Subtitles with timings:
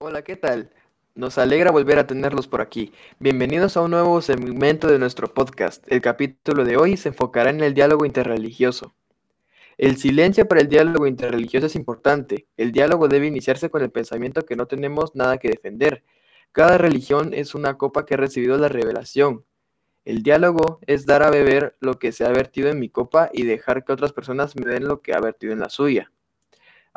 [0.00, 0.70] Hola, ¿qué tal?
[1.16, 2.92] Nos alegra volver a tenerlos por aquí.
[3.18, 5.84] Bienvenidos a un nuevo segmento de nuestro podcast.
[5.90, 8.94] El capítulo de hoy se enfocará en el diálogo interreligioso.
[9.76, 12.46] El silencio para el diálogo interreligioso es importante.
[12.56, 16.04] El diálogo debe iniciarse con el pensamiento que no tenemos nada que defender.
[16.52, 19.44] Cada religión es una copa que ha recibido la revelación.
[20.04, 23.42] El diálogo es dar a beber lo que se ha vertido en mi copa y
[23.42, 26.12] dejar que otras personas me den lo que ha vertido en la suya.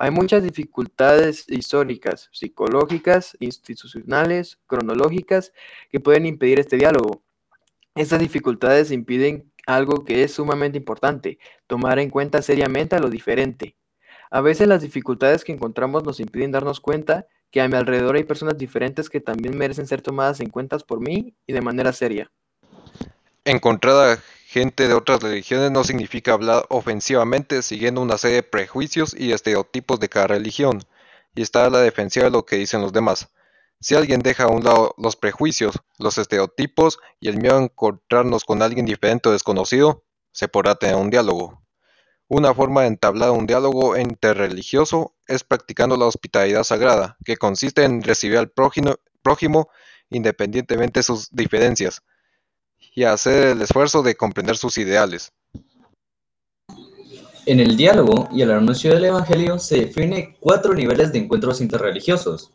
[0.04, 5.54] Hay muchas dificultades históricas, psicológicas, institucionales, cronológicas
[5.92, 7.22] que pueden impedir este diálogo.
[7.94, 11.38] Estas dificultades impiden algo que es sumamente importante,
[11.68, 13.76] tomar en cuenta seriamente a lo diferente.
[14.32, 18.24] A veces las dificultades que encontramos nos impiden darnos cuenta que a mi alrededor hay
[18.24, 22.32] personas diferentes que también merecen ser tomadas en cuenta por mí y de manera seria.
[23.46, 24.20] Encontrar a
[24.52, 29.98] gente de otras religiones no significa hablar ofensivamente siguiendo una serie de prejuicios y estereotipos
[30.02, 30.84] de cada religión,
[31.34, 33.30] y estar a la defensiva de lo que dicen los demás.
[33.80, 38.44] Si alguien deja a un lado los prejuicios, los estereotipos y el miedo a encontrarnos
[38.44, 40.04] con alguien diferente o desconocido,
[40.34, 41.62] se podrá tener un diálogo.
[42.28, 48.04] Una forma de entablar un diálogo interreligioso es practicando la hospitalidad sagrada, que consiste en
[48.04, 49.70] recibir al prójimo, prójimo
[50.10, 52.04] independientemente de sus diferencias,
[52.94, 55.32] y hacer el esfuerzo de comprender sus ideales.
[57.46, 62.52] En el diálogo y el anuncio del Evangelio se define cuatro niveles de encuentros interreligiosos.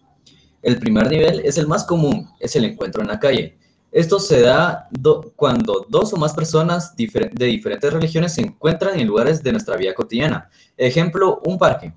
[0.62, 3.58] El primer nivel es el más común, es el encuentro en la calle.
[3.90, 4.88] Esto se da
[5.34, 9.94] cuando dos o más personas de diferentes religiones se encuentran en lugares de nuestra vida
[9.94, 10.50] cotidiana.
[10.76, 11.92] Ejemplo, un parque.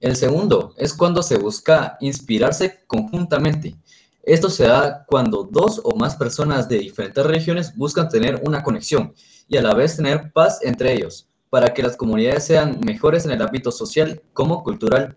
[0.00, 3.76] El segundo es cuando se busca inspirarse conjuntamente.
[4.22, 9.14] Esto se da cuando dos o más personas de diferentes religiones buscan tener una conexión
[9.48, 13.30] y a la vez tener paz entre ellos, para que las comunidades sean mejores en
[13.30, 15.16] el ámbito social como cultural.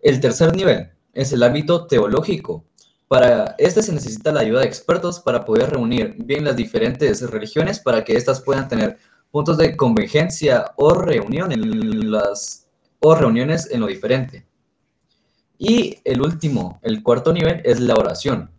[0.00, 2.64] El tercer nivel es el ámbito teológico.
[3.08, 7.80] Para este se necesita la ayuda de expertos para poder reunir bien las diferentes religiones
[7.80, 8.98] para que éstas puedan tener
[9.30, 10.92] puntos de convergencia o
[13.02, 14.49] o reuniones en lo diferente.
[15.62, 18.50] Y el último, el cuarto nivel, es la oración.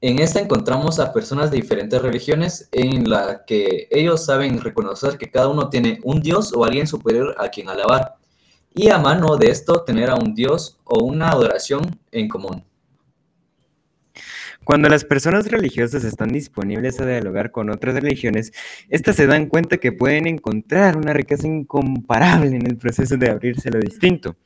[0.00, 5.32] En esta encontramos a personas de diferentes religiones en la que ellos saben reconocer que
[5.32, 8.14] cada uno tiene un Dios o alguien superior a quien alabar.
[8.72, 12.64] Y a mano de esto tener a un Dios o una adoración en común.
[14.68, 18.52] Cuando las personas religiosas están disponibles a dialogar con otras religiones,
[18.90, 23.70] éstas se dan cuenta que pueden encontrar una riqueza incomparable en el proceso de abrirse
[23.70, 24.36] a lo distinto.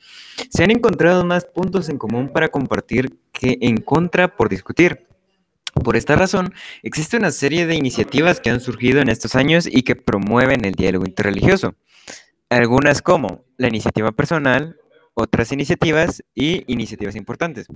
[0.48, 5.08] Se han encontrado más puntos en común para compartir que en contra por discutir.
[5.82, 6.54] Por esta razón,
[6.84, 10.74] existe una serie de iniciativas que han surgido en estos años y que promueven el
[10.74, 11.74] diálogo interreligioso.
[12.48, 14.76] Algunas como la iniciativa personal,
[15.14, 17.66] otras iniciativas y iniciativas importantes.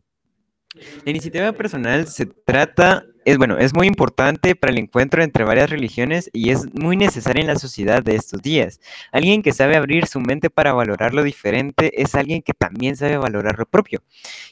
[1.04, 5.71] La iniciativa personal se trata, es bueno, es muy importante para el encuentro entre varias
[5.71, 8.81] religiones y es muy necesaria en la sociedad de estos días.
[9.10, 13.16] Alguien que sabe abrir su mente para valorar lo diferente es alguien que también sabe
[13.16, 14.03] valorar lo propio.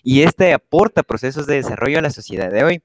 [0.02, 2.82] Y este aporta procesos de desarrollo a la sociedad de hoy.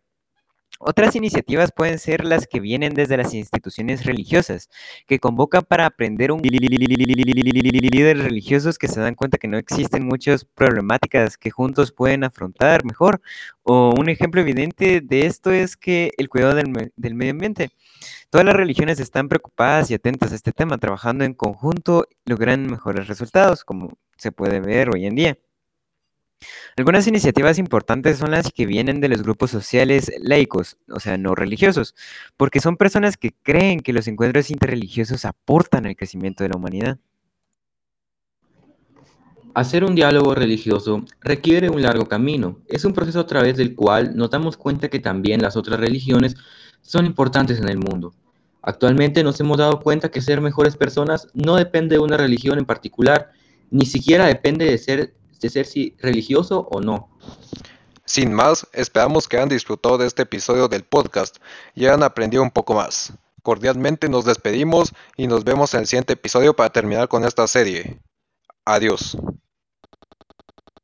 [0.81, 4.69] Otras iniciativas pueden ser las que vienen desde las instituciones religiosas,
[5.07, 10.45] que convocan para aprender un líderes religiosos que se dan cuenta que no existen muchas
[10.45, 13.21] problemáticas que juntos pueden afrontar mejor.
[13.63, 17.71] O un ejemplo evidente de esto es que el cuidado del, del medio ambiente.
[18.29, 23.07] Todas las religiones están preocupadas y atentas a este tema, trabajando en conjunto logran mejores
[23.07, 25.37] resultados, como se puede ver hoy en día.
[26.77, 31.35] Algunas iniciativas importantes son las que vienen de los grupos sociales laicos, o sea, no
[31.35, 31.95] religiosos,
[32.37, 36.97] porque son personas que creen que los encuentros interreligiosos aportan al crecimiento de la humanidad.
[39.53, 42.59] Hacer un diálogo religioso requiere un largo camino.
[42.67, 46.35] Es un proceso a través del cual nos damos cuenta que también las otras religiones
[46.81, 48.13] son importantes en el mundo.
[48.61, 52.65] Actualmente nos hemos dado cuenta que ser mejores personas no depende de una religión en
[52.65, 53.31] particular,
[53.71, 57.09] ni siquiera depende de ser de ser si religioso o no.
[58.05, 61.37] Sin más, esperamos que hayan disfrutado de este episodio del podcast
[61.75, 63.13] y hayan aprendido un poco más.
[63.43, 68.01] Cordialmente nos despedimos y nos vemos en el siguiente episodio para terminar con esta serie.
[68.65, 69.17] Adiós.